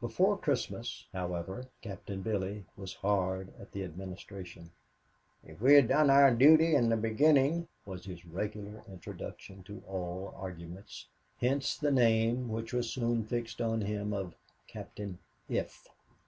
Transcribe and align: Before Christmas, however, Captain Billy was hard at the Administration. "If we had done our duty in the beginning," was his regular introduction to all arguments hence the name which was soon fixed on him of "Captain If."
Before 0.00 0.38
Christmas, 0.38 1.04
however, 1.12 1.66
Captain 1.82 2.22
Billy 2.22 2.64
was 2.74 2.94
hard 2.94 3.52
at 3.60 3.72
the 3.72 3.84
Administration. 3.84 4.70
"If 5.46 5.60
we 5.60 5.74
had 5.74 5.88
done 5.88 6.08
our 6.08 6.32
duty 6.34 6.74
in 6.74 6.88
the 6.88 6.96
beginning," 6.96 7.68
was 7.84 8.06
his 8.06 8.24
regular 8.24 8.82
introduction 8.88 9.62
to 9.64 9.82
all 9.86 10.32
arguments 10.38 11.04
hence 11.38 11.76
the 11.76 11.92
name 11.92 12.48
which 12.48 12.72
was 12.72 12.88
soon 12.90 13.24
fixed 13.26 13.60
on 13.60 13.82
him 13.82 14.14
of 14.14 14.34
"Captain 14.68 15.18
If." 15.50 15.86